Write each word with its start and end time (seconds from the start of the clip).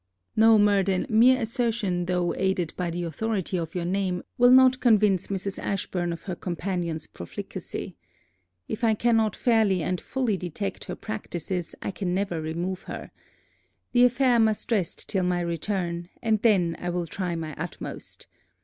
No, 0.35 0.57
Murden, 0.57 1.05
mere 1.09 1.39
assertion 1.39 2.05
though 2.07 2.33
aided 2.33 2.73
by 2.75 2.89
the 2.89 3.03
authority 3.03 3.55
of 3.55 3.75
your 3.75 3.85
name, 3.85 4.23
will 4.35 4.49
not 4.49 4.79
convince 4.79 5.27
Mrs. 5.27 5.59
Ashburn 5.59 6.11
of 6.11 6.23
her 6.23 6.33
companion's 6.33 7.05
proflicacy. 7.05 7.93
If 8.67 8.83
I 8.83 8.95
cannot 8.95 9.35
fairly 9.35 9.83
and 9.83 10.01
fully 10.01 10.37
detect 10.37 10.85
her 10.85 10.95
practices, 10.95 11.75
I 11.83 11.91
can 11.91 12.15
never 12.15 12.41
remove 12.41 12.81
her. 12.89 13.11
The 13.91 14.05
affair 14.05 14.39
must 14.39 14.71
rest 14.71 15.07
till 15.07 15.23
my 15.23 15.41
return; 15.41 16.09
and 16.19 16.41
then 16.41 16.75
I 16.79 16.89
will 16.89 17.05
try 17.05 17.35
my 17.35 17.53
utmost. 17.55 18.25